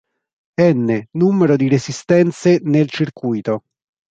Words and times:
N 0.63 1.05
numero 1.11 1.55
di 1.57 1.67
resistenze 1.67 2.59
nel 2.63 2.89
circuito. 2.89 3.65